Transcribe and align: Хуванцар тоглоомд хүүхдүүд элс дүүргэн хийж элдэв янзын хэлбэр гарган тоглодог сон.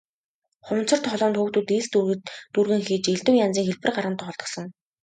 Хуванцар 0.65 0.99
тоглоомд 1.03 1.37
хүүхдүүд 1.37 1.73
элс 1.77 1.87
дүүргэн 2.53 2.81
хийж 2.87 3.03
элдэв 3.13 3.35
янзын 3.45 3.65
хэлбэр 3.65 3.91
гарган 3.95 4.15
тоглодог 4.19 4.47
сон. 4.53 4.67